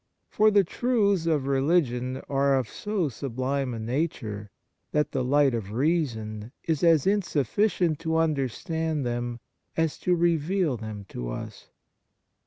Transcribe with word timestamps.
For 0.31 0.49
the 0.49 0.63
truths 0.63 1.27
of 1.27 1.45
religion 1.45 2.23
are 2.27 2.57
of 2.57 2.67
so 2.67 3.07
sublime 3.07 3.71
a 3.75 3.79
nature 3.79 4.49
that 4.93 5.11
the 5.11 5.23
light 5.23 5.53
of 5.53 5.73
reason 5.73 6.51
is 6.63 6.83
as 6.83 7.05
insufficient 7.05 7.99
to 7.99 8.17
understand 8.17 9.05
them 9.05 9.39
as 9.77 9.99
to 9.99 10.15
reveal 10.15 10.75
them 10.75 11.05
to 11.09 11.29
us. 11.29 11.69